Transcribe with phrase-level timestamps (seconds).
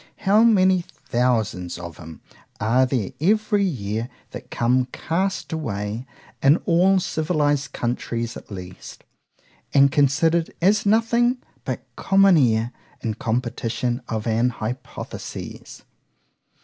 [0.17, 2.21] How many thousands of 'em
[2.59, 6.07] are there every year that come cast away,
[6.41, 14.25] (in all civilized countries at least)——and considered as nothing but common air, in competition of
[14.25, 15.83] an hypothesis.